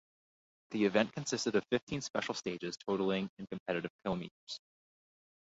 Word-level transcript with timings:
The 0.71 0.85
event 0.85 1.13
consisted 1.13 1.55
of 1.55 1.63
fifteen 1.69 2.01
special 2.01 2.33
stages 2.33 2.75
totalling 2.75 3.29
in 3.37 3.45
competitive 3.45 3.91
kilometres. 4.03 4.59